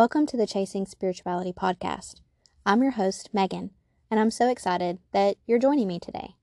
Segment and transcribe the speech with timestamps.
[0.00, 2.22] Welcome to the Chasing Spirituality podcast.
[2.64, 3.72] I'm your host, Megan,
[4.10, 6.36] and I'm so excited that you're joining me today.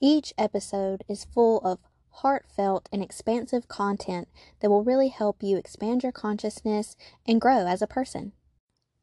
[0.00, 1.78] Each episode is full of
[2.10, 4.26] heartfelt and expansive content
[4.58, 8.32] that will really help you expand your consciousness and grow as a person.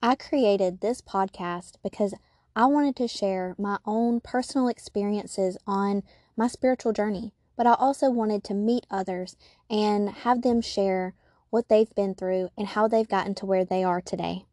[0.03, 2.13] I created this podcast because
[2.53, 6.03] I wanted to share my own personal experiences on
[6.35, 9.38] my spiritual journey, but I also wanted to meet others
[9.70, 11.13] and have them share
[11.52, 14.46] what they've been through, and how they've gotten to where they are today.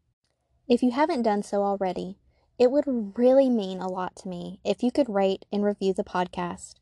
[0.67, 2.19] If you haven't done so already,
[2.59, 6.03] it would really mean a lot to me if you could rate and review the
[6.03, 6.75] podcast.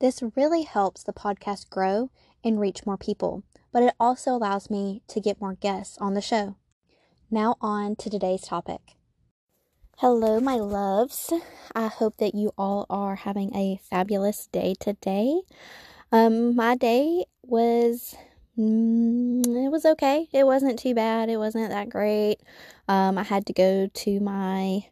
[0.00, 2.10] This really helps the podcast grow
[2.44, 6.20] and reach more people, but it also allows me to get more guests on the
[6.20, 6.56] show.
[7.30, 8.96] Now, on to today's topic.
[9.98, 11.32] Hello, my loves.
[11.74, 15.42] I hope that you all are having a fabulous day today.
[16.10, 18.16] Um, my day was
[18.58, 20.28] Mm, it was okay.
[20.32, 21.28] It wasn't too bad.
[21.28, 22.38] It wasn't that great.
[22.88, 24.86] Um, I had to go to my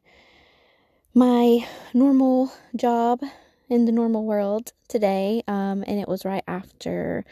[1.14, 3.20] my normal job
[3.68, 7.24] in the normal world today, um, and it was right after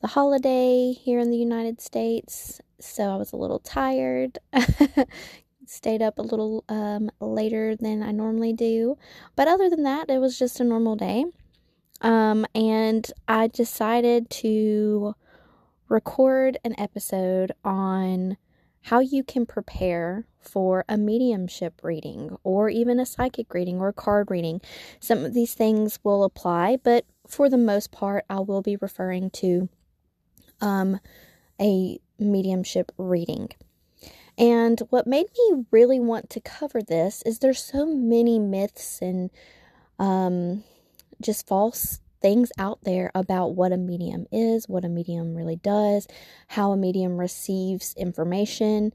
[0.00, 2.60] the holiday here in the United States.
[2.80, 4.38] So I was a little tired.
[5.66, 8.98] Stayed up a little um, later than I normally do.
[9.34, 11.24] But other than that, it was just a normal day.
[12.02, 15.14] Um, and I decided to
[15.94, 18.36] record an episode on
[18.82, 24.28] how you can prepare for a mediumship reading or even a psychic reading or card
[24.28, 24.60] reading.
[24.98, 29.30] Some of these things will apply, but for the most part, I will be referring
[29.30, 29.68] to
[30.60, 30.98] um,
[31.60, 33.50] a mediumship reading.
[34.36, 39.30] And what made me really want to cover this is there's so many myths and
[40.00, 40.64] um,
[41.22, 46.08] just false things out there about what a medium is, what a medium really does,
[46.48, 48.94] how a medium receives information.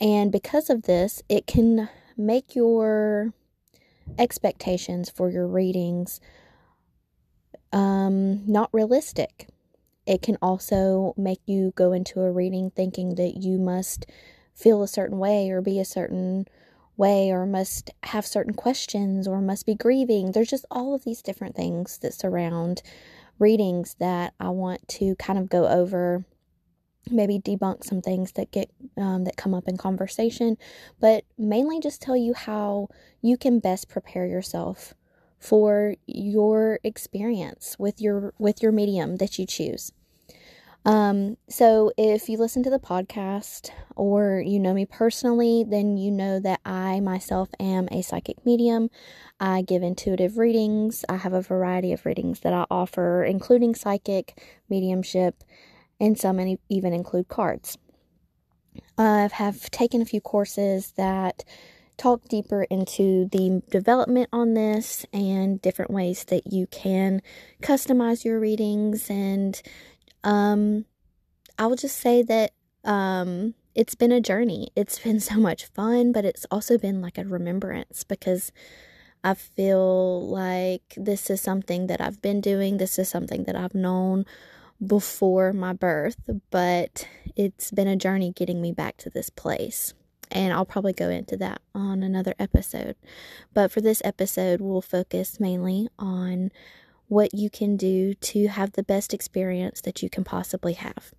[0.00, 3.32] And because of this, it can make your
[4.18, 6.20] expectations for your readings
[7.72, 9.46] um, not realistic.
[10.04, 14.04] It can also make you go into a reading thinking that you must
[14.52, 16.48] feel a certain way or be a certain
[16.96, 20.32] way or must have certain questions or must be grieving.
[20.32, 22.82] There's just all of these different things that surround
[23.38, 26.24] readings that I want to kind of go over
[27.10, 30.56] maybe debunk some things that get um, that come up in conversation
[31.00, 32.88] but mainly just tell you how
[33.20, 34.94] you can best prepare yourself
[35.38, 39.92] for your experience with your with your medium that you choose
[40.84, 46.10] um, so if you listen to the podcast or you know me personally, then you
[46.10, 48.90] know that I myself am a psychic medium.
[49.40, 51.04] I give intuitive readings.
[51.08, 55.42] I have a variety of readings that I offer, including psychic, mediumship,
[55.98, 57.78] and some even include cards.
[58.98, 61.44] I have taken a few courses that
[61.96, 67.22] talk deeper into the development on this and different ways that you can
[67.62, 69.62] customize your readings and
[70.24, 70.86] um,
[71.58, 72.50] I will just say that
[72.84, 74.70] um, it's been a journey.
[74.74, 78.50] It's been so much fun, but it's also been like a remembrance because
[79.22, 82.76] I feel like this is something that I've been doing.
[82.76, 84.26] This is something that I've known
[84.84, 86.16] before my birth,
[86.50, 89.94] but it's been a journey getting me back to this place.
[90.30, 92.96] And I'll probably go into that on another episode.
[93.52, 96.50] But for this episode, we'll focus mainly on
[97.08, 101.12] what you can do to have the best experience that you can possibly have.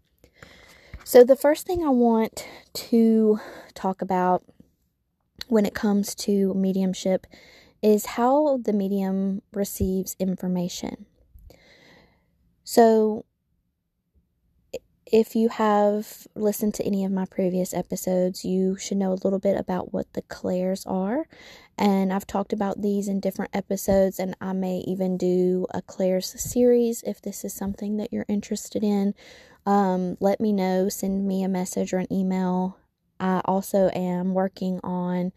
[1.04, 3.40] So, the first thing I want to
[3.76, 4.44] talk about
[5.48, 7.28] when it comes to mediumship
[7.82, 11.06] is how the medium receives information.
[12.64, 13.26] So,
[15.12, 19.40] if you have listened to any of my previous episodes, you should know a little
[19.40, 21.28] bit about what the clairs are.
[21.78, 26.34] And I've talked about these in different episodes, and I may even do a clairs
[26.42, 29.14] series if this is something that you're interested in.
[29.66, 32.78] Um, let me know, send me a message or an email.
[33.20, 35.34] I also am working on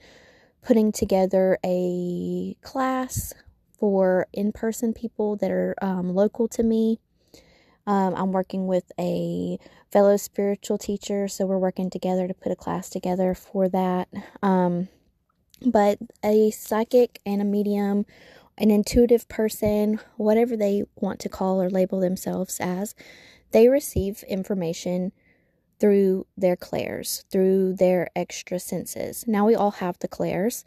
[0.62, 3.34] putting together a class
[3.78, 6.98] for in person people that are um, local to me
[7.88, 9.58] um, I'm working with a
[9.90, 14.08] fellow spiritual teacher, so we're working together to put a class together for that.
[14.42, 14.88] Um,
[15.64, 18.04] but a psychic and a medium,
[18.58, 22.94] an intuitive person, whatever they want to call or label themselves as,
[23.52, 25.10] they receive information
[25.80, 29.24] through their clairs, through their extra senses.
[29.26, 30.62] Now, we all have the clairs.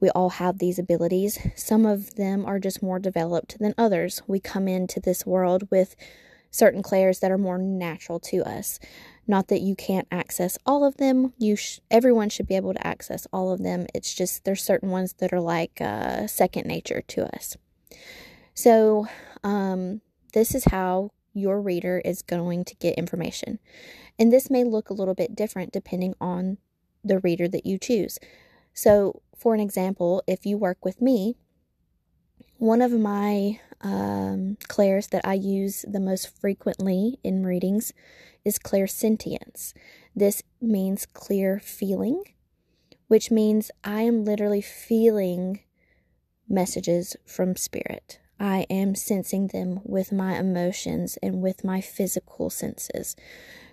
[0.00, 1.38] We all have these abilities.
[1.54, 4.22] Some of them are just more developed than others.
[4.26, 5.96] We come into this world with
[6.52, 8.78] certain clairs that are more natural to us.
[9.26, 11.32] Not that you can't access all of them.
[11.38, 13.86] You sh- everyone should be able to access all of them.
[13.94, 17.56] It's just there's certain ones that are like uh, second nature to us.
[18.54, 19.06] So,
[19.42, 20.02] um,
[20.34, 23.58] this is how your reader is going to get information.
[24.18, 26.58] And this may look a little bit different depending on
[27.02, 28.18] the reader that you choose.
[28.74, 31.36] So, for an example, if you work with me,
[32.62, 37.92] one of my um, clairs that I use the most frequently in readings
[38.44, 39.72] is clairsentience.
[40.14, 42.22] This means clear feeling,
[43.08, 45.58] which means I am literally feeling
[46.48, 48.20] messages from spirit.
[48.38, 53.16] I am sensing them with my emotions and with my physical senses.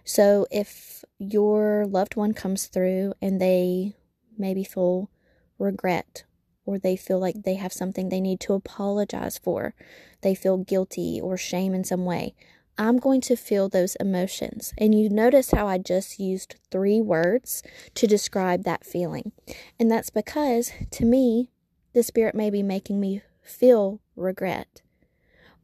[0.04, 3.94] So if your loved one comes through and they
[4.36, 5.12] maybe feel
[5.60, 6.24] regret
[6.70, 9.74] or they feel like they have something they need to apologize for,
[10.22, 12.36] they feel guilty or shame in some way,
[12.78, 14.72] I'm going to feel those emotions.
[14.78, 17.64] And you notice how I just used three words
[17.96, 19.32] to describe that feeling.
[19.80, 21.50] And that's because to me,
[21.94, 24.84] the spirit may be making me feel regret.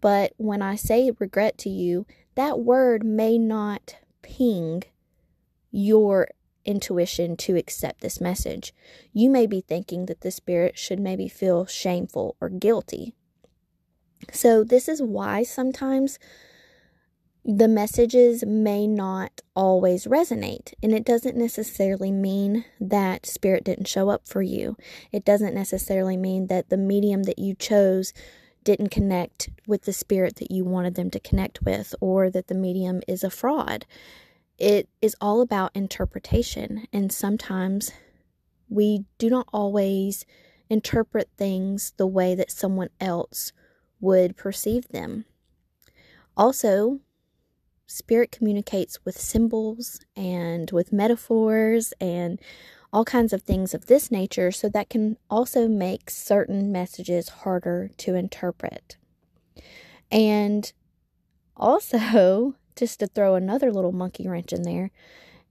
[0.01, 4.81] But when I say regret to you, that word may not ping
[5.69, 6.29] your
[6.65, 8.73] intuition to accept this message.
[9.13, 13.13] You may be thinking that the spirit should maybe feel shameful or guilty.
[14.31, 16.17] So, this is why sometimes
[17.47, 20.73] the messages may not always resonate.
[20.81, 24.75] And it doesn't necessarily mean that spirit didn't show up for you.
[25.11, 28.13] It doesn't necessarily mean that the medium that you chose
[28.63, 32.55] didn't connect with the spirit that you wanted them to connect with or that the
[32.55, 33.85] medium is a fraud.
[34.57, 36.87] It is all about interpretation.
[36.93, 37.91] And sometimes
[38.69, 40.25] we do not always
[40.69, 43.51] interpret things the way that someone else
[43.99, 45.25] would perceive them.
[46.37, 46.99] Also,
[47.87, 52.41] spirit communicates with symbols and with metaphors and
[52.91, 57.89] all kinds of things of this nature, so that can also make certain messages harder
[57.97, 58.95] to interpret.
[60.09, 60.71] And
[61.57, 64.91] also, just to throw another little monkey wrench in there,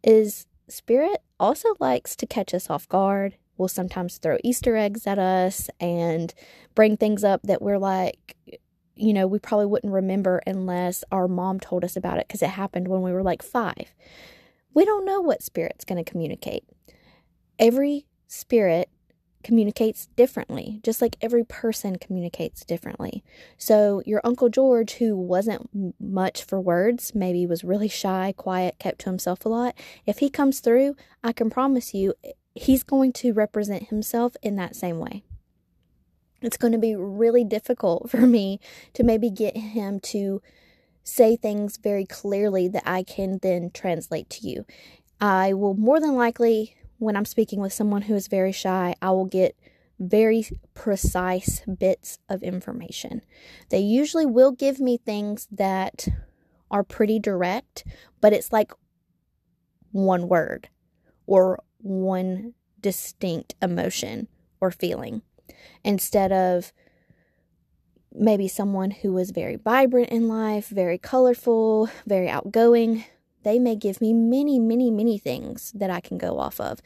[0.02, 3.36] is spirit also likes to catch us off guard.
[3.56, 6.34] Will sometimes throw Easter eggs at us and
[6.74, 8.36] bring things up that we're like,
[8.96, 12.50] you know, we probably wouldn't remember unless our mom told us about it because it
[12.50, 13.94] happened when we were like five.
[14.72, 16.64] We don't know what spirit's going to communicate.
[17.58, 18.88] Every spirit
[19.44, 23.22] communicates differently, just like every person communicates differently.
[23.56, 25.70] So, your Uncle George, who wasn't
[26.00, 29.76] much for words, maybe was really shy, quiet, kept to himself a lot,
[30.06, 34.56] if he comes through, I can promise you eh, he's going to represent himself in
[34.56, 35.22] that same way
[36.44, 38.60] it's going to be really difficult for me
[38.92, 40.42] to maybe get him to
[41.02, 44.64] say things very clearly that I can then translate to you.
[45.20, 49.10] I will more than likely, when I'm speaking with someone who is very shy, I
[49.10, 49.56] will get
[49.98, 53.22] very precise bits of information.
[53.70, 56.08] They usually will give me things that
[56.70, 57.84] are pretty direct,
[58.20, 58.72] but it's like
[59.92, 60.68] one word
[61.26, 64.28] or one distinct emotion
[64.60, 65.22] or feeling
[65.84, 66.72] instead of
[68.12, 73.04] maybe someone who was very vibrant in life, very colorful, very outgoing.
[73.44, 76.80] They may give me many, many, many things that I can go off of.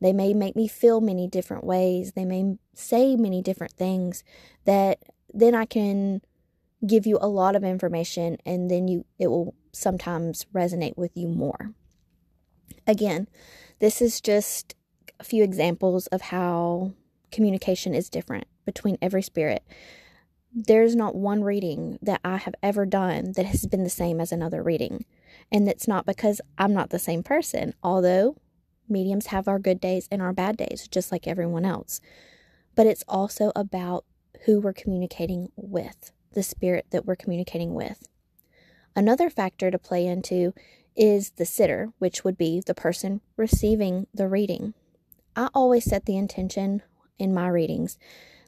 [0.00, 2.12] They may make me feel many different ways.
[2.12, 4.24] They may say many different things
[4.64, 4.98] that
[5.32, 6.22] then I can
[6.84, 11.28] give you a lot of information and then you it will sometimes resonate with you
[11.28, 11.72] more.
[12.86, 13.28] Again,
[13.78, 14.74] this is just
[15.20, 16.92] a few examples of how
[17.30, 19.62] communication is different between every spirit.
[20.54, 24.32] There's not one reading that I have ever done that has been the same as
[24.32, 25.06] another reading.
[25.50, 28.36] And it's not because I'm not the same person, although
[28.86, 32.02] mediums have our good days and our bad days, just like everyone else.
[32.74, 34.04] But it's also about
[34.44, 38.06] who we're communicating with, the spirit that we're communicating with.
[38.94, 40.52] Another factor to play into
[40.94, 44.74] is the sitter, which would be the person receiving the reading.
[45.34, 46.82] I always set the intention
[47.18, 47.98] in my readings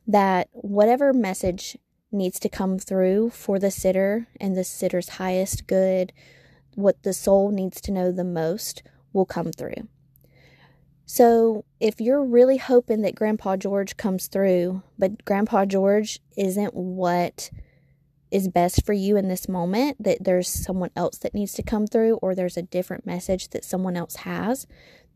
[0.06, 1.78] that whatever message
[2.14, 6.12] needs to come through for the sitter and the sitter's highest good,
[6.74, 9.88] what the soul needs to know the most, will come through.
[11.06, 17.50] So, if you're really hoping that Grandpa George comes through, but Grandpa George isn't what
[18.30, 21.86] is best for you in this moment, that there's someone else that needs to come
[21.86, 24.66] through, or there's a different message that someone else has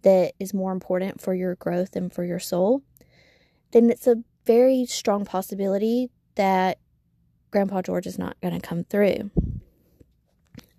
[0.03, 2.83] that is more important for your growth and for your soul,
[3.73, 6.79] then it's a very strong possibility that
[7.51, 9.31] Grandpa George is not going to come through.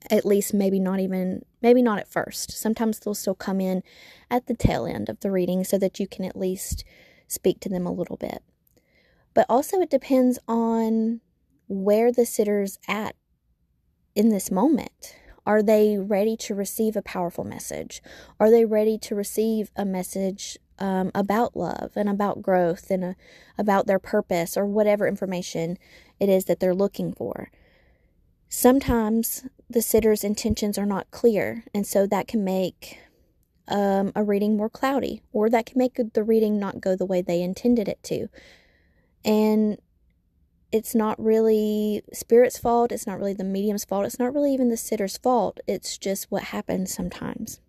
[0.09, 2.51] At least, maybe not even, maybe not at first.
[2.51, 3.83] Sometimes they'll still come in
[4.29, 6.83] at the tail end of the reading so that you can at least
[7.27, 8.41] speak to them a little bit.
[9.33, 11.21] But also, it depends on
[11.67, 13.15] where the sitter's at
[14.15, 15.15] in this moment.
[15.45, 18.01] Are they ready to receive a powerful message?
[18.39, 23.13] Are they ready to receive a message um, about love and about growth and uh,
[23.57, 25.77] about their purpose or whatever information
[26.19, 27.51] it is that they're looking for?
[28.48, 33.00] Sometimes the sitter's intentions are not clear, and so that can make
[33.67, 37.21] um, a reading more cloudy, or that can make the reading not go the way
[37.21, 38.27] they intended it to.
[39.24, 39.77] And
[40.71, 44.69] it's not really spirit's fault, it's not really the medium's fault, it's not really even
[44.69, 45.59] the sitter's fault.
[45.67, 47.59] It's just what happens sometimes.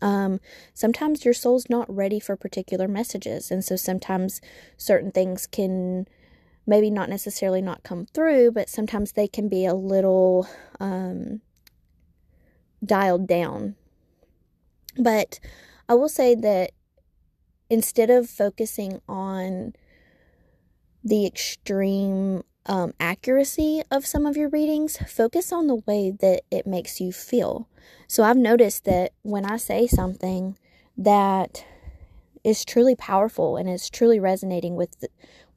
[0.00, 0.40] Um,
[0.74, 4.40] sometimes your soul's not ready for particular messages, and so sometimes
[4.76, 6.06] certain things can
[6.66, 10.46] maybe not necessarily not come through, but sometimes they can be a little
[10.78, 11.40] um,
[12.84, 13.74] dialed down.
[14.98, 15.40] But
[15.88, 16.72] I will say that
[17.70, 19.72] instead of focusing on
[21.02, 26.66] the extreme um, accuracy of some of your readings, focus on the way that it
[26.66, 27.68] makes you feel.
[28.06, 30.56] So I've noticed that when I say something
[30.96, 31.64] that
[32.44, 35.08] is truly powerful and is truly resonating with the,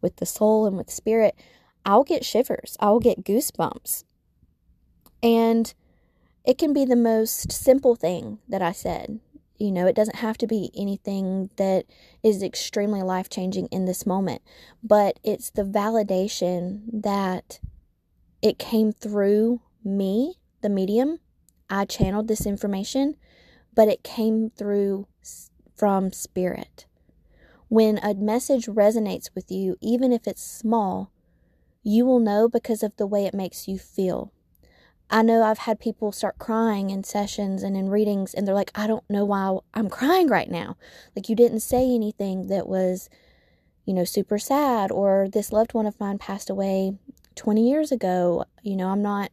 [0.02, 1.36] with the soul and with spirit,
[1.86, 2.78] I'll get shivers.
[2.80, 4.04] I'll get goosebumps.
[5.22, 5.74] And
[6.46, 9.20] it can be the most simple thing that I said.
[9.62, 11.86] You know, it doesn't have to be anything that
[12.24, 14.42] is extremely life changing in this moment,
[14.82, 17.60] but it's the validation that
[18.42, 21.20] it came through me, the medium.
[21.70, 23.18] I channeled this information,
[23.76, 25.06] but it came through
[25.76, 26.88] from spirit.
[27.68, 31.12] When a message resonates with you, even if it's small,
[31.84, 34.34] you will know because of the way it makes you feel.
[35.12, 38.72] I know I've had people start crying in sessions and in readings, and they're like,
[38.74, 40.78] I don't know why I'm crying right now.
[41.16, 43.10] Like, you didn't say anything that was,
[43.86, 46.94] you know, super sad, or this loved one of mine passed away
[47.36, 48.46] 20 years ago.
[48.64, 49.32] You know, I'm not.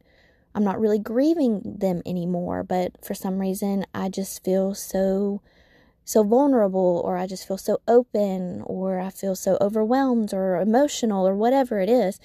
[0.55, 5.41] I'm not really grieving them anymore, but for some reason I just feel so
[6.05, 11.29] so vulnerable or I just feel so open or I feel so overwhelmed or emotional
[11.29, 12.19] or whatever it is.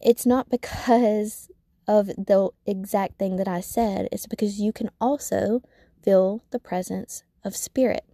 [0.00, 1.48] It's not because
[1.92, 5.60] of the exact thing that I said, it's because you can also
[6.02, 8.06] feel the presence of spirit.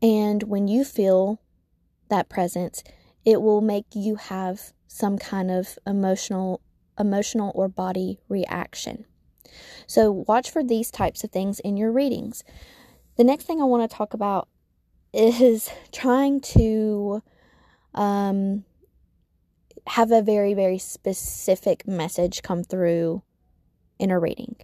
[0.00, 1.40] And when you feel
[2.10, 2.84] that presence,
[3.24, 6.60] it will make you have some kind of emotional
[6.98, 9.04] emotional or body reaction.
[9.88, 12.44] So watch for these types of things in your readings.
[13.16, 14.48] The next thing I want to talk about
[15.12, 17.22] is trying to
[17.94, 18.64] um,
[19.86, 23.22] have a very, very specific message come through
[23.98, 24.56] in a reading.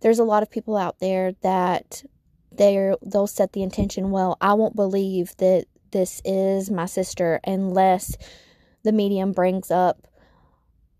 [0.00, 2.04] There's a lot of people out there that
[2.52, 8.16] they're they'll set the intention, well, I won't believe that this is my sister unless
[8.82, 10.06] the medium brings up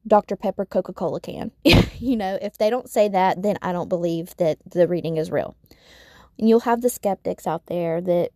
[0.06, 0.36] Dr.
[0.36, 1.50] Pepper Coca Cola can.
[1.64, 5.30] you know, if they don't say that, then I don't believe that the reading is
[5.30, 5.56] real.
[6.38, 8.30] And you'll have the skeptics out there that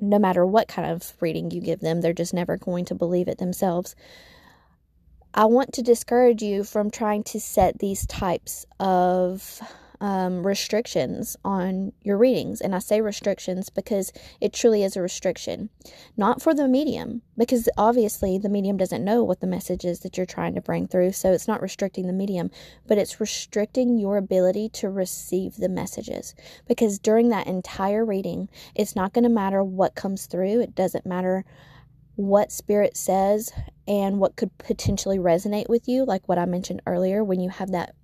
[0.00, 3.28] no matter what kind of reading you give them, they're just never going to believe
[3.28, 3.94] it themselves.
[5.34, 9.60] I want to discourage you from trying to set these types of
[10.00, 12.60] um, restrictions on your readings.
[12.60, 15.68] And I say restrictions because it truly is a restriction,
[16.16, 20.16] not for the medium, because obviously the medium doesn't know what the message is that
[20.16, 21.12] you're trying to bring through.
[21.12, 22.50] So it's not restricting the medium,
[22.86, 26.34] but it's restricting your ability to receive the messages.
[26.66, 31.06] Because during that entire reading, it's not going to matter what comes through, it doesn't
[31.06, 31.44] matter
[32.20, 33.52] what spirit says
[33.88, 37.70] and what could potentially resonate with you, like what I mentioned earlier when you have
[37.72, 37.94] that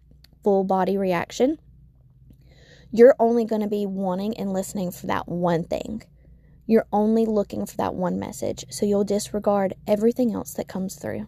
[0.43, 1.59] full body reaction
[2.93, 6.03] you're only going to be wanting and listening for that one thing.
[6.67, 8.65] You're only looking for that one message.
[8.71, 11.27] So you'll disregard everything else that comes through.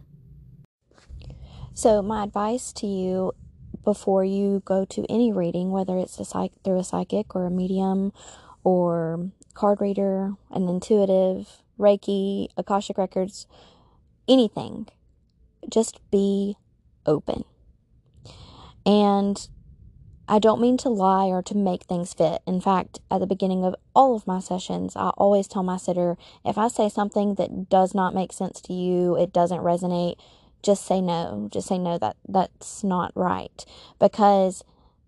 [1.73, 3.33] So, my advice to you
[3.85, 7.51] before you go to any reading, whether it's a psych- through a psychic or a
[7.51, 8.11] medium
[8.63, 13.47] or card reader, an intuitive, Reiki, Akashic Records,
[14.27, 14.87] anything,
[15.69, 16.55] just be
[17.05, 17.43] open.
[18.85, 19.47] And
[20.27, 22.41] I don't mean to lie or to make things fit.
[22.45, 26.17] In fact, at the beginning of all of my sessions, I always tell my sitter
[26.45, 30.17] if I say something that does not make sense to you, it doesn't resonate,
[30.61, 31.47] just say no.
[31.51, 33.65] Just say no that that's not right
[33.99, 34.63] because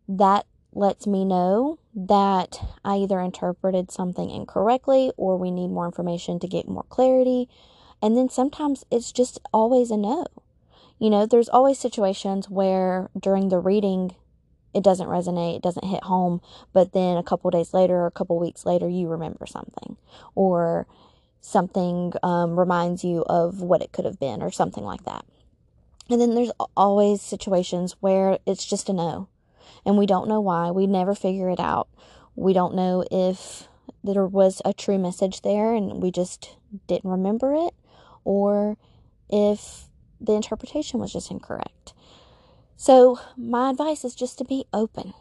[0.07, 6.39] that lets me know that I either interpreted something incorrectly or we need more information
[6.39, 7.49] to get more clarity.
[8.01, 10.25] And then sometimes it's just always a no.
[10.99, 14.15] You know, there's always situations where during the reading
[14.73, 16.41] it doesn't resonate, it doesn't hit home,
[16.73, 19.97] but then a couple days later or a couple weeks later, you remember something,
[20.35, 20.87] or
[21.41, 25.25] something um, reminds you of what it could have been, or something like that.
[26.09, 29.27] And then there's always situations where it's just a no,
[29.85, 30.71] and we don't know why.
[30.71, 31.87] We never figure it out.
[32.35, 33.67] We don't know if
[34.03, 36.55] there was a true message there and we just
[36.87, 37.73] didn't remember it,
[38.23, 38.77] or
[39.29, 39.85] if
[40.19, 41.93] the interpretation was just incorrect.
[42.77, 45.13] So, my advice is just to be open,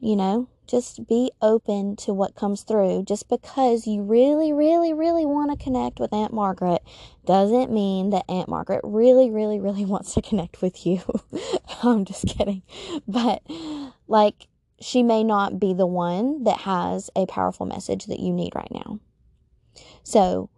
[0.00, 3.04] you know, just be open to what comes through.
[3.04, 6.82] Just because you really, really, really want to connect with Aunt Margaret
[7.26, 11.02] doesn't mean that Aunt Margaret really, really, really wants to connect with you.
[11.82, 12.62] I'm just kidding.
[13.06, 13.42] But,
[14.06, 14.48] like,
[14.80, 18.70] she may not be the one that has a powerful message that you need right
[18.70, 18.98] now.
[20.02, 20.50] So,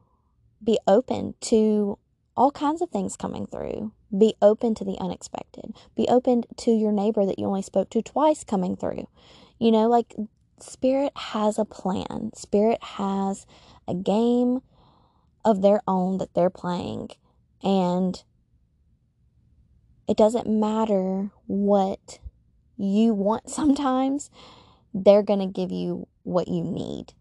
[0.63, 1.99] be open to
[2.37, 3.93] all kinds of things coming through.
[4.17, 5.75] Be open to the unexpected.
[5.97, 9.09] Be open to your neighbor that you only spoke to twice coming through.
[9.59, 10.15] You know, like
[10.61, 13.47] Spirit has a plan, Spirit has
[13.87, 14.61] a game
[15.45, 17.11] of their own that they're playing.
[17.63, 18.23] And
[20.09, 22.19] it doesn't matter what
[22.77, 24.31] you want sometimes,
[24.93, 27.13] they're going to give you what you need.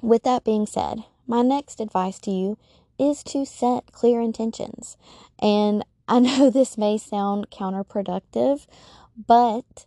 [0.00, 2.58] With that being said, my next advice to you
[2.98, 4.96] is to set clear intentions.
[5.40, 8.66] And I know this may sound counterproductive,
[9.26, 9.86] but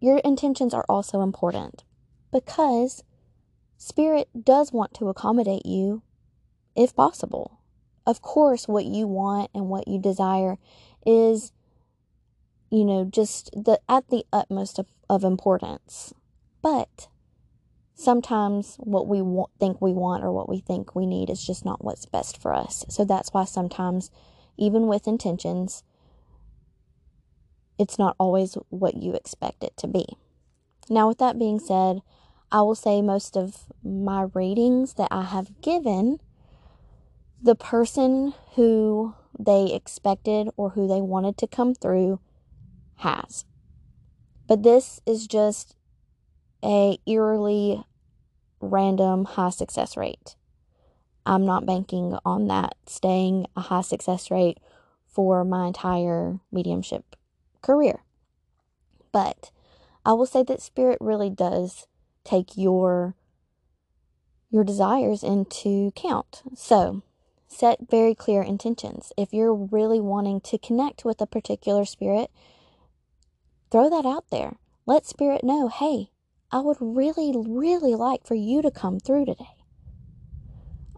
[0.00, 1.84] your intentions are also important
[2.32, 3.02] because
[3.76, 6.02] Spirit does want to accommodate you
[6.76, 7.60] if possible.
[8.06, 10.56] Of course, what you want and what you desire
[11.06, 11.52] is,
[12.70, 16.12] you know, just the at the utmost of, of importance.
[16.62, 17.08] But
[17.94, 21.64] sometimes what we want, think we want or what we think we need is just
[21.64, 22.84] not what's best for us.
[22.88, 24.10] So that's why sometimes,
[24.56, 25.82] even with intentions,
[27.78, 30.04] it's not always what you expect it to be.
[30.90, 32.00] Now, with that being said,
[32.50, 36.18] I will say most of my readings that I have given,
[37.40, 42.20] the person who they expected or who they wanted to come through
[42.98, 43.44] has.
[44.46, 45.76] But this is just
[46.64, 47.84] a eerily
[48.60, 50.36] random high success rate.
[51.26, 54.58] I'm not banking on that staying a high success rate
[55.06, 57.16] for my entire mediumship
[57.60, 58.02] career.
[59.12, 59.50] But
[60.04, 61.86] I will say that spirit really does
[62.24, 63.14] take your
[64.50, 66.42] your desires into count.
[66.54, 67.02] So,
[67.46, 69.12] set very clear intentions.
[69.16, 72.30] If you're really wanting to connect with a particular spirit,
[73.70, 74.58] throw that out there.
[74.86, 76.10] Let spirit know, "Hey,
[76.50, 79.64] I would really, really like for you to come through today.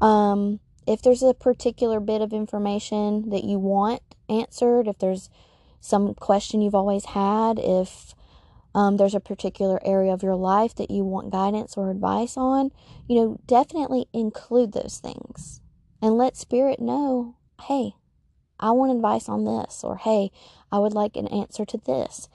[0.01, 5.29] Um, if there's a particular bit of information that you want answered, if there's
[5.81, 8.15] some question you've always had, if
[8.75, 12.71] um, there's a particular area of your life that you want guidance or advice on,
[13.09, 15.61] you know, definitely include those things
[16.01, 17.95] and let Spirit know, hey,
[18.59, 20.31] I want advice on this, or hey,
[20.71, 22.29] I would like an answer to this.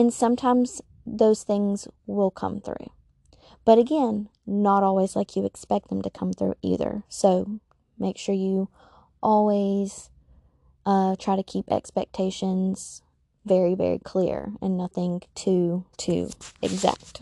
[0.00, 2.90] And sometimes those things will come through.
[3.66, 7.02] But again, not always like you expect them to come through either.
[7.10, 7.60] So
[7.98, 8.70] make sure you
[9.22, 10.08] always
[10.86, 13.02] uh, try to keep expectations
[13.44, 16.30] very, very clear and nothing too, too
[16.62, 17.20] exact.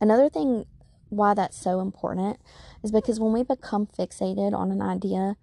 [0.00, 0.64] Another thing
[1.10, 2.40] why that's so important
[2.82, 5.36] is because when we become fixated on an idea,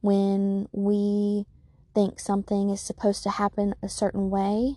[0.00, 1.46] when we
[1.94, 4.76] think something is supposed to happen a certain way,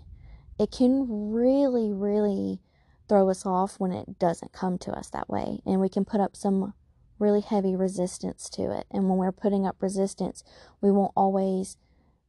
[0.59, 2.59] it can really, really
[3.07, 5.59] throw us off when it doesn't come to us that way.
[5.65, 6.73] And we can put up some
[7.19, 8.85] really heavy resistance to it.
[8.91, 10.43] And when we're putting up resistance,
[10.81, 11.77] we won't always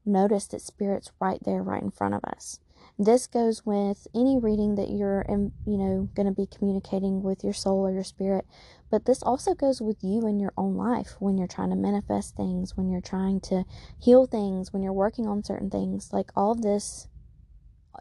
[0.05, 2.59] notice that spirit's right there, right in front of us.
[3.05, 7.53] This goes with any reading that you're, you know, going to be communicating with your
[7.53, 8.47] soul or your spirit.
[8.93, 12.37] But this also goes with you in your own life when you're trying to manifest
[12.37, 13.65] things, when you're trying to
[14.01, 16.13] heal things, when you're working on certain things.
[16.13, 17.09] Like all of this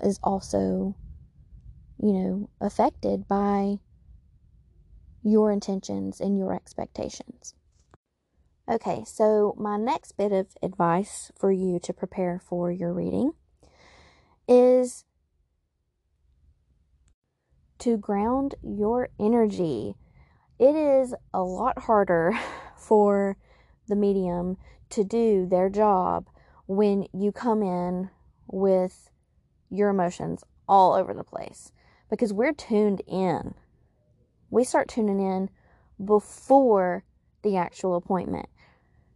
[0.03, 0.95] is also,
[1.97, 3.79] you know, affected by
[5.23, 7.55] your intentions and your expectations.
[8.69, 13.31] Okay, so my next bit of advice for you to prepare for your reading
[14.51, 15.05] is
[17.79, 19.95] to ground your energy.
[20.59, 22.37] It is a lot harder
[22.77, 23.37] for
[23.87, 24.57] the medium
[24.89, 26.27] to do their job
[26.67, 28.09] when you come in
[28.47, 29.09] with
[29.69, 31.71] your emotions all over the place
[32.09, 33.53] because we're tuned in.
[34.49, 35.49] We start tuning in
[36.03, 37.05] before
[37.41, 38.49] the actual appointment.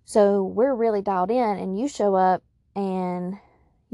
[0.05, 2.41] So we're really dialed in, and you show up
[2.73, 3.37] and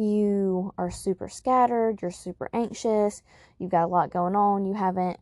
[0.02, 3.22] you are super scattered, you're super anxious,
[3.60, 5.20] you've got a lot going on, you haven't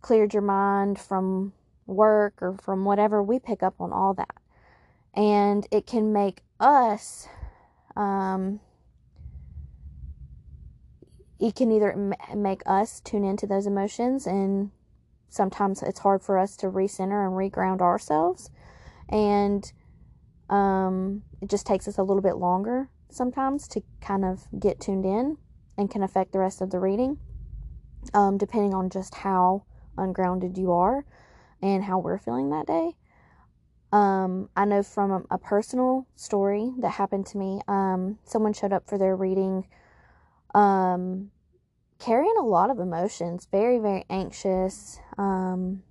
[0.00, 1.52] cleared your mind from
[1.86, 4.34] work or from whatever, we pick up on all that.
[5.14, 7.28] And it can make us,
[7.96, 8.60] um,
[11.38, 14.70] it can either make us tune into those emotions, and
[15.28, 18.50] sometimes it's hard for us to recenter and reground ourselves.
[19.08, 19.70] And
[20.48, 25.04] um, it just takes us a little bit longer sometimes to kind of get tuned
[25.04, 25.38] in
[25.78, 27.18] and can affect the rest of the reading,
[28.12, 29.64] um, depending on just how
[29.96, 31.04] ungrounded you are
[31.62, 32.92] and how we're feeling that day.
[33.92, 38.88] Um, I know from a, personal story that happened to me, um, someone showed up
[38.88, 39.68] for their reading
[40.52, 41.30] um,
[41.98, 45.82] carrying a lot of emotions, very, very anxious, um,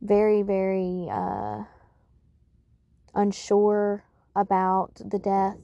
[0.00, 1.64] very, very uh,
[3.14, 5.58] unsure about the death.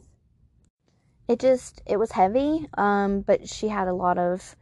[1.29, 4.57] It just, it was heavy, um, but she had a lot of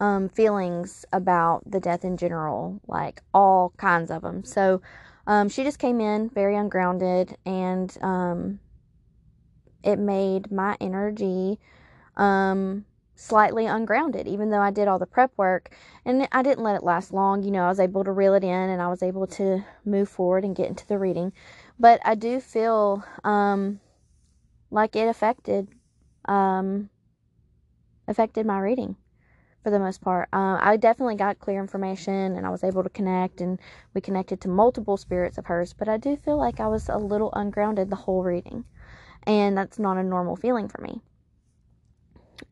[0.00, 4.44] um, feelings about the death in general, like all kinds of them.
[4.44, 4.82] So
[5.28, 8.58] um, she just came in very ungrounded, and um,
[9.84, 11.60] it made my energy
[12.16, 15.70] um, slightly ungrounded, even though I did all the prep work.
[16.04, 17.42] And I didn't let it last long.
[17.42, 20.08] You know, I was able to reel it in and I was able to move
[20.08, 21.32] forward and get into the reading.
[21.78, 23.80] But I do feel um,
[24.70, 25.68] like it affected
[26.28, 26.90] um,
[28.06, 28.96] affected my reading
[29.62, 30.28] for the most part.
[30.32, 33.58] Uh, I definitely got clear information and I was able to connect, and
[33.94, 35.72] we connected to multiple spirits of hers.
[35.72, 38.64] But I do feel like I was a little ungrounded the whole reading,
[39.24, 41.00] and that's not a normal feeling for me.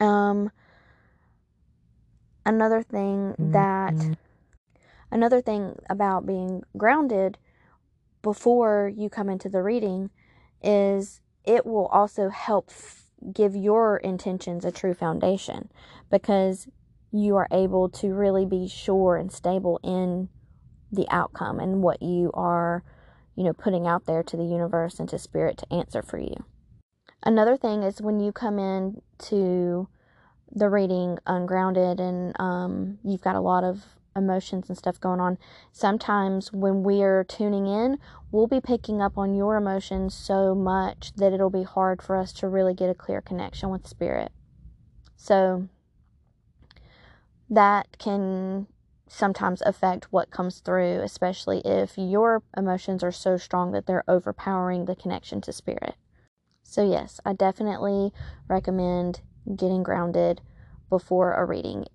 [0.01, 0.51] Um,
[2.45, 4.13] another thing that mm-hmm.
[5.13, 7.39] another thing about being grounded
[8.23, 10.11] before you come into the reading
[10.63, 12.71] is it will also help
[13.33, 15.69] give your intentions a true foundation
[16.11, 16.69] because
[17.13, 20.29] you are able to really be sure and stable in
[20.93, 22.83] the outcome and what you are,
[23.35, 26.45] you know, putting out there to the universe and to spirit to answer for you.
[27.23, 29.89] Another thing is when you come in to
[30.55, 33.85] the reading ungrounded and um, you've got a lot of
[34.17, 35.39] emotions and stuff going on.
[35.71, 37.99] Sometimes when we're tuning in,
[38.33, 42.33] we'll be picking up on your emotions so much that it'll be hard for us
[42.35, 44.33] to really get a clear connection with spirit.
[45.17, 45.69] So
[47.49, 48.67] that can
[49.09, 54.85] sometimes affect what comes through, especially if your emotions are so strong that they're overpowering
[54.85, 55.95] the connection to spirit.
[56.63, 58.13] So, yes, I definitely
[58.49, 59.21] recommend
[59.55, 60.41] getting grounded
[60.89, 61.87] before a reading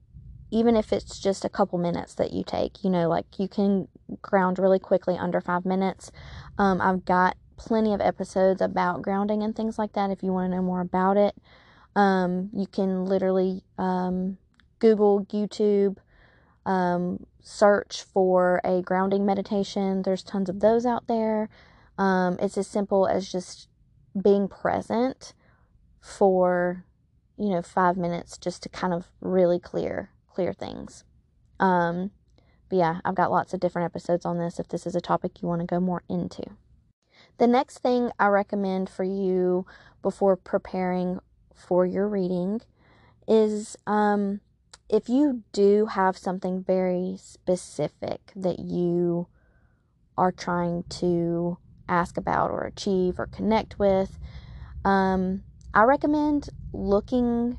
[0.52, 3.88] even if it's just a couple minutes that you take, you know, like you can
[4.22, 6.12] ground really quickly under five minutes.
[6.58, 10.52] Um, I've got plenty of episodes about grounding and things like that if you want
[10.52, 11.36] to know more about it.
[11.96, 14.38] Um, you can literally um,
[14.80, 15.98] Google, YouTube,
[16.66, 20.02] um, search for a grounding meditation.
[20.02, 21.50] There's tons of those out there.
[21.98, 23.68] Um, it's as simple as just
[24.22, 25.34] being present
[26.02, 26.86] for,
[27.38, 31.04] you know, five minutes just to kind of really clear clear things.
[31.60, 32.12] Um,
[32.70, 35.42] but yeah, I've got lots of different episodes on this if this is a topic
[35.42, 36.44] you want to go more into.
[37.38, 39.66] The next thing I recommend for you
[40.02, 41.20] before preparing
[41.54, 42.62] for your reading
[43.28, 44.42] is um,
[44.90, 49.28] if you do have something very specific that you
[50.18, 54.18] are trying to ask about or achieve or connect with,
[54.86, 57.58] um, I recommend looking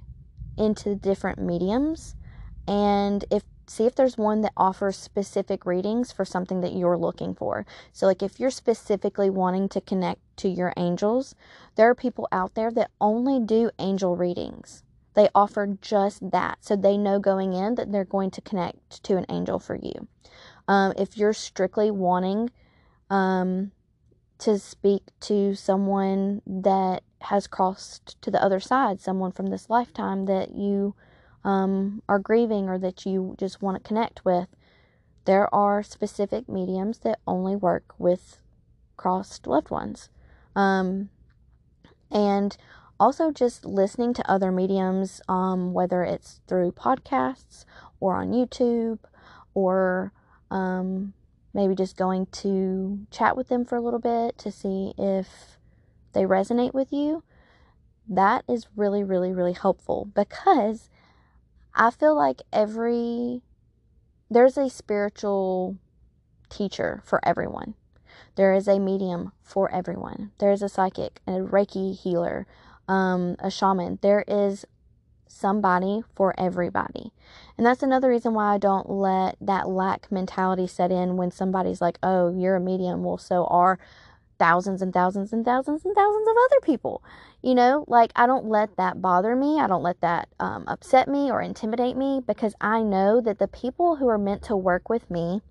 [0.56, 2.14] into different mediums
[2.66, 7.34] and if see if there's one that offers specific readings for something that you're looking
[7.34, 7.64] for.
[7.92, 11.34] So like if you're specifically wanting to connect to your angels,
[11.76, 14.82] there are people out there that only do angel readings.
[15.14, 16.58] They offer just that.
[16.60, 20.08] So they know going in that they're going to connect to an angel for you.
[20.68, 22.50] Um, if you're strictly wanting
[23.10, 23.72] um,
[24.38, 30.26] to speak to someone that has crossed to the other side, someone from this lifetime
[30.26, 30.94] that you
[31.44, 34.48] um, are grieving or that you just want to connect with,
[35.24, 38.38] there are specific mediums that only work with
[38.96, 40.08] crossed loved ones.
[40.54, 41.10] Um,
[42.10, 42.56] and
[43.00, 47.64] also just listening to other mediums, um, whether it's through podcasts
[48.00, 48.98] or on YouTube
[49.54, 50.12] or
[50.50, 51.12] um,
[51.54, 55.58] maybe just going to chat with them for a little bit to see if
[56.12, 57.22] they resonate with you.
[58.08, 60.90] That is really, really, really helpful because
[61.74, 63.42] I feel like every
[64.30, 65.76] there's a spiritual
[66.48, 67.74] teacher for everyone.
[68.36, 70.32] There is a medium for everyone.
[70.38, 72.46] There is a psychic, a Reiki healer,
[72.88, 73.98] um, a shaman.
[74.00, 74.64] There is
[75.26, 77.12] somebody for everybody.
[77.56, 81.80] And that's another reason why I don't let that lack mentality set in when somebody's
[81.80, 83.02] like, oh, you're a medium.
[83.02, 83.78] Well, so are
[84.42, 87.04] thousands and thousands and thousands and thousands of other people.
[87.42, 89.60] You know, like I don't let that bother me.
[89.60, 93.46] I don't let that um, upset me or intimidate me because I know that the
[93.46, 95.42] people who are meant to work with me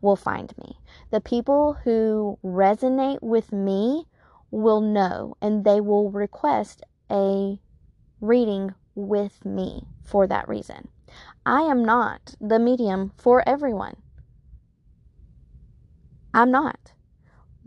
[0.00, 0.80] will find me.
[1.12, 4.06] The people who resonate with me
[4.50, 7.56] will know and they will request a
[8.20, 10.88] reading with me for that reason.
[11.46, 13.94] I am not the medium for everyone.
[16.34, 16.94] I'm not.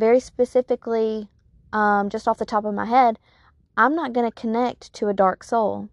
[0.03, 1.29] Very specifically,
[1.71, 3.17] um, just off the top of my head,
[3.77, 5.87] I'm not going to connect to a dark soul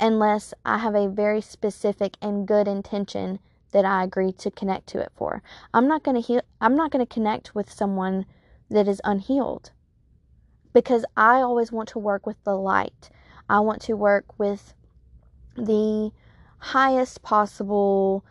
[0.00, 3.38] unless I have a very specific and good intention
[3.70, 5.44] that I agree to connect to it for.
[5.72, 8.26] I'm not going to heal I'm not going to connect with someone
[8.68, 9.70] that is unhealed
[10.72, 13.10] because I always want to work with the light.
[13.48, 14.74] I want to work with
[15.54, 16.10] the
[16.58, 18.24] highest possible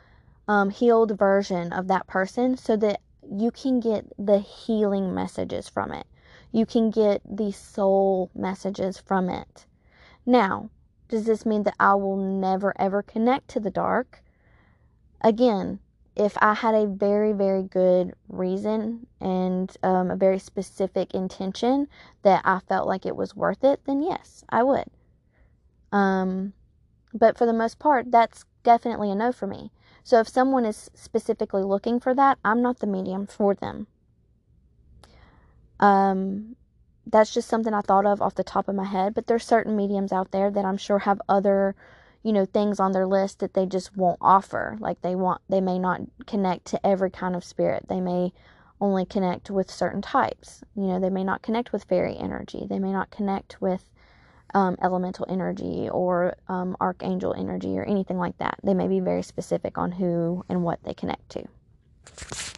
[0.49, 2.99] um, healed version of that person so that
[3.31, 6.07] you can get the healing messages from it.
[6.51, 9.65] You can get the soul messages from it.
[10.25, 10.69] Now,
[11.07, 14.23] does this mean that I will never ever connect to the dark?
[15.21, 15.79] Again,
[16.15, 21.87] if I had a very, very good reason and um, a very specific intention
[22.23, 24.85] that I felt like it was worth it, then yes, I would.
[25.91, 26.53] Um,
[27.13, 29.71] but for the most part, that's definitely a no for me.
[30.09, 33.85] So if someone is specifically looking for that, I'm not the medium for them.
[35.79, 36.55] Um,
[37.05, 39.13] that's just something I thought of off the top of my head.
[39.13, 41.75] But there's certain mediums out there that I'm sure have other,
[42.23, 44.77] you know, things on their list that they just won't offer.
[44.79, 47.85] Like they want, they may not connect to every kind of spirit.
[47.87, 48.33] They may
[48.81, 50.63] only connect with certain types.
[50.75, 52.65] You know, they may not connect with fairy energy.
[52.67, 53.91] They may not connect with
[54.53, 58.57] um, elemental energy or um, archangel energy or anything like that.
[58.63, 61.45] They may be very specific on who and what they connect to.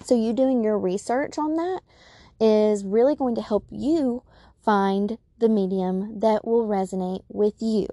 [0.03, 1.81] So, you doing your research on that
[2.39, 4.23] is really going to help you
[4.63, 7.87] find the medium that will resonate with you.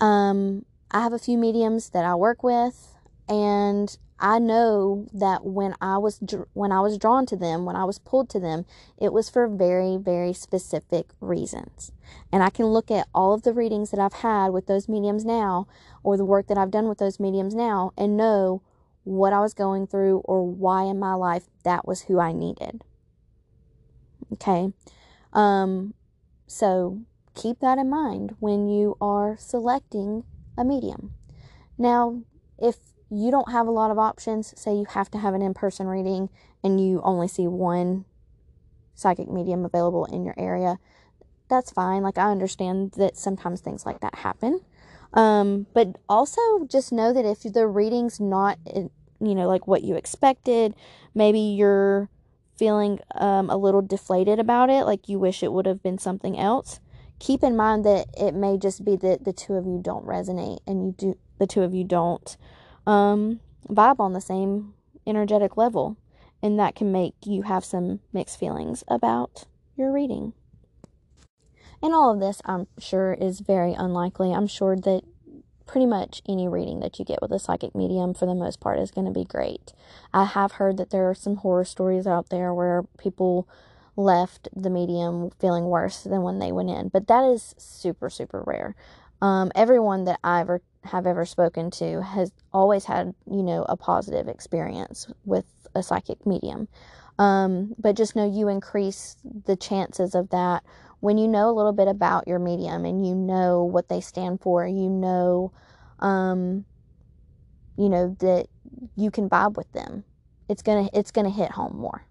[0.00, 2.96] Um, I have a few mediums that I work with,
[3.28, 6.18] and I know that when I was
[6.54, 8.64] when I was drawn to them, when I was pulled to them,
[8.96, 11.92] it was for very very specific reasons.
[12.32, 15.26] And I can look at all of the readings that I've had with those mediums
[15.26, 15.68] now
[16.02, 18.62] or the work that I've done with those mediums now and know
[19.02, 22.82] what I was going through or why in my life that was who I needed.
[24.32, 24.72] Okay?
[25.34, 25.92] Um
[26.46, 27.02] so
[27.34, 30.24] keep that in mind when you are selecting
[30.56, 31.12] a medium.
[31.76, 32.22] Now,
[32.58, 35.54] if you don't have a lot of options, say you have to have an in
[35.54, 36.30] person reading
[36.62, 38.04] and you only see one
[38.94, 40.78] psychic medium available in your area,
[41.48, 42.02] that's fine.
[42.02, 44.60] Like, I understand that sometimes things like that happen.
[45.12, 48.90] Um, but also just know that if the reading's not, you
[49.20, 50.74] know, like what you expected,
[51.14, 52.08] maybe you're
[52.56, 56.38] feeling um, a little deflated about it, like you wish it would have been something
[56.38, 56.80] else.
[57.20, 60.58] Keep in mind that it may just be that the two of you don't resonate
[60.66, 62.36] and you do, the two of you don't
[62.86, 64.74] um, vibe on the same
[65.06, 65.96] energetic level.
[66.42, 70.34] And that can make you have some mixed feelings about your reading.
[71.82, 74.32] And all of this, I'm sure, is very unlikely.
[74.32, 75.02] I'm sure that
[75.66, 78.78] pretty much any reading that you get with a psychic medium, for the most part,
[78.78, 79.72] is going to be great.
[80.12, 83.48] I have heard that there are some horror stories out there where people
[83.96, 88.42] left the medium feeling worse than when they went in, but that is super, super
[88.46, 88.74] rare.
[89.24, 93.74] Um, everyone that I ever have ever spoken to has always had, you know, a
[93.74, 96.68] positive experience with a psychic medium.
[97.18, 100.62] Um, but just know you increase the chances of that
[101.00, 104.42] when you know a little bit about your medium and you know what they stand
[104.42, 104.66] for.
[104.66, 105.52] You know,
[106.00, 106.66] um,
[107.78, 108.48] you know that
[108.94, 110.04] you can vibe with them.
[110.50, 112.04] It's gonna it's gonna hit home more.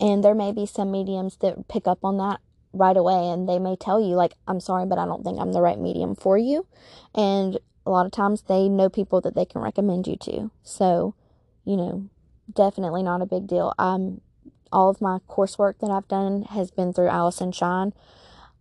[0.00, 2.40] And there may be some mediums that pick up on that
[2.78, 5.52] right away and they may tell you like I'm sorry but I don't think I'm
[5.52, 6.66] the right medium for you.
[7.14, 10.50] And a lot of times they know people that they can recommend you to.
[10.62, 11.14] So
[11.64, 12.08] you know
[12.52, 13.74] definitely not a big deal.
[13.78, 14.20] Um
[14.70, 17.92] all of my coursework that I've done has been through Allison Shine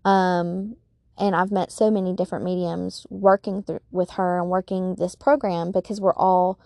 [0.05, 0.77] um
[1.19, 5.71] and I've met so many different mediums working through with her and working this program
[5.71, 6.59] because we're all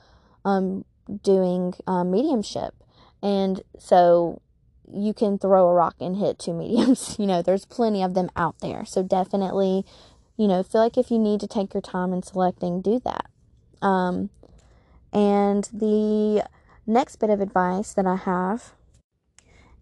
[0.46, 0.86] um
[1.24, 2.74] doing um, mediumship.
[3.22, 4.42] And so
[4.92, 7.18] you can throw a rock and hit two mediums.
[7.20, 8.86] you know, there's plenty of them out there.
[8.86, 9.86] So definitely,
[10.38, 13.28] you know, feel like if you need to take your time in selecting, do that.
[13.82, 14.30] Um,
[15.14, 16.46] and the
[16.88, 18.74] next bit of advice that I have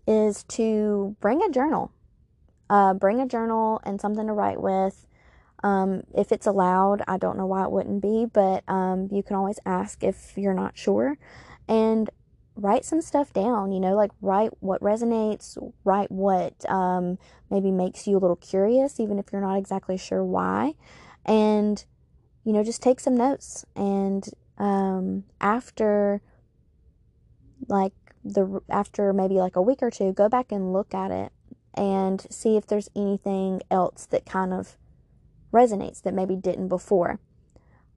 [0.07, 1.91] is to bring a journal.
[2.69, 5.05] uh, bring a journal and something to write with.
[5.63, 9.35] Um, if it's allowed, I don't know why it wouldn't be, but um, you can
[9.35, 11.17] always ask if you're not sure.
[11.67, 12.09] And
[12.59, 17.17] write some stuff down, you know, like write what resonates, write what um,
[17.49, 20.73] maybe makes you a little curious, even if you're not exactly sure why.
[21.25, 21.83] And,
[22.43, 23.65] you know, just take some notes.
[23.75, 26.21] And um, after,
[27.67, 27.93] like,
[28.23, 31.31] the after maybe like a week or two, go back and look at it
[31.73, 34.77] and see if there's anything else that kind of
[35.53, 37.19] resonates that maybe didn't before.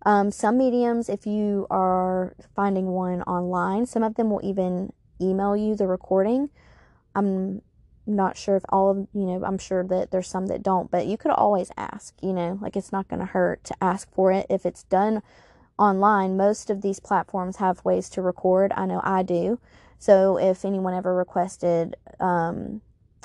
[0.04, 5.56] Um, some mediums, if you are finding one online, some of them will even email
[5.56, 6.50] you the recording.
[7.14, 7.62] I'm
[8.06, 11.06] not sure if all of, you know, I'm sure that there's some that don't, but
[11.06, 14.32] you could always ask, you know, like it's not going to hurt to ask for
[14.32, 14.46] it.
[14.50, 15.22] If it's done
[15.78, 18.72] online, most of these platforms have ways to record.
[18.76, 19.60] I know I do.
[19.98, 22.80] So if anyone ever requested um,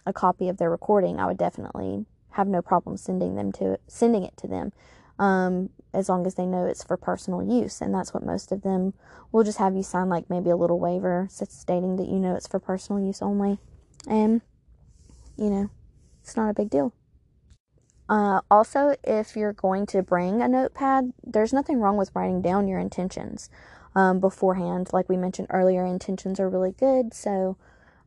[0.06, 4.24] a copy of their recording, I would definitely have no problem sending them to sending
[4.24, 4.72] it to them
[5.18, 7.82] um, as long as they know it's for personal use.
[7.82, 8.94] And that's what most of them
[9.32, 12.48] will just have you sign, like maybe a little waiver stating that you know it's
[12.48, 13.58] for personal use only.
[14.08, 14.42] And,
[15.38, 15.70] you know,
[16.22, 16.94] it's not a big deal.
[18.08, 22.68] Uh, also, if you're going to bring a notepad, there's nothing wrong with writing down
[22.68, 23.50] your intentions
[23.96, 24.90] um, beforehand.
[24.94, 27.14] Like we mentioned earlier, intentions are really good.
[27.14, 27.58] So,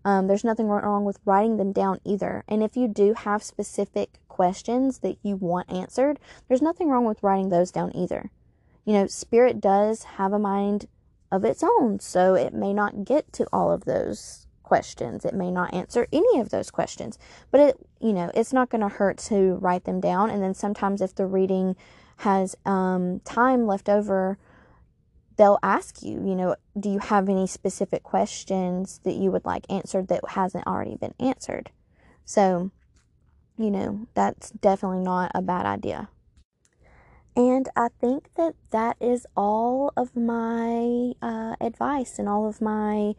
[0.04, 2.44] um, there's nothing wrong with writing them down either.
[2.48, 7.22] And if you do have specific questions that you want answered, there's nothing wrong with
[7.22, 8.30] writing those down either.
[8.84, 10.86] You know, spirit does have a mind
[11.30, 15.24] of its own, so it may not get to all of those questions.
[15.24, 17.18] It may not answer any of those questions,
[17.50, 20.30] but it, you know, it's not going to hurt to write them down.
[20.30, 21.76] And then sometimes if the reading
[22.18, 24.38] has um, time left over,
[25.40, 29.64] they'll ask you, you know, do you have any specific questions that you would like
[29.70, 31.70] answered that hasn't already been answered?
[32.26, 32.70] So,
[33.56, 36.10] you know, that's definitely not a bad idea.
[37.34, 43.14] And I think that that is all of my uh, advice and all of my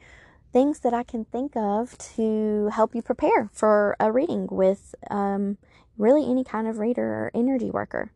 [0.53, 5.57] things that I can think of to help you prepare for a reading with um,
[5.97, 8.11] really any kind of reader or energy worker.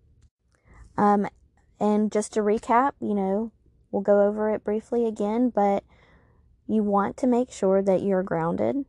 [0.96, 1.28] Um,
[1.80, 3.52] and just to recap, you know,
[3.96, 5.86] We'll go over it briefly again, but
[6.68, 8.84] you want to make sure that you're grounded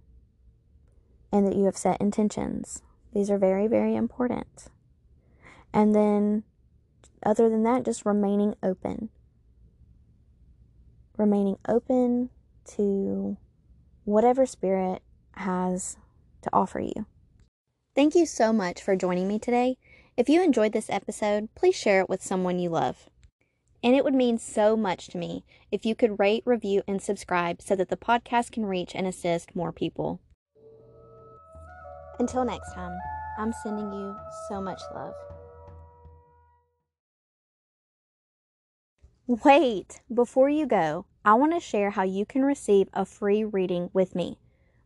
[1.30, 2.82] and that you have set intentions.
[3.14, 4.66] These are very, very important.
[5.72, 6.42] And then,
[7.24, 9.10] other than that, just remaining open.
[11.16, 12.30] Remaining open
[12.74, 13.36] to
[14.02, 15.02] whatever spirit
[15.36, 15.98] has
[16.42, 17.06] to offer you.
[17.94, 19.76] Thank you so much for joining me today.
[20.16, 23.08] If you enjoyed this episode, please share it with someone you love.
[23.87, 27.62] And it would mean so much to me if you could rate, review, and subscribe
[27.62, 30.20] so that the podcast can reach and assist more people.
[32.18, 32.99] Until next time,
[33.38, 34.16] I'm sending you
[34.49, 35.14] so much love.
[39.29, 43.90] Wait, before you go, I want to share how you can receive a free reading
[43.92, 44.40] with me.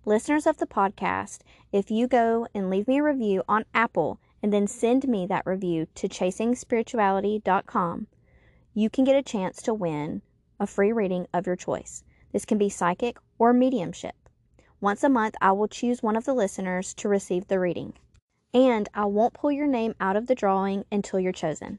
[0.05, 1.39] Listeners of the podcast,
[1.73, 5.47] if you go and leave me a review on Apple and then send me that
[5.47, 8.07] review to chasingspirituality.com,
[8.81, 10.23] you can get a chance to win
[10.59, 12.03] a free reading of your choice.
[12.33, 14.14] This can be psychic or mediumship.
[14.81, 17.93] Once a month, I will choose one of the listeners to receive the reading.
[18.55, 21.79] And I won't pull your name out of the drawing until you're chosen.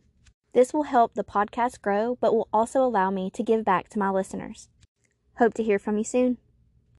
[0.53, 3.99] This will help the podcast grow, but will also allow me to give back to
[3.99, 4.69] my listeners.
[5.39, 6.37] Hope to hear from you soon.